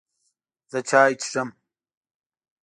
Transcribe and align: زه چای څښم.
زه 0.71 0.79
چای 0.89 1.13
څښم. 1.21 1.49